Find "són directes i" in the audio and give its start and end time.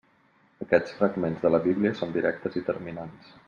2.01-2.65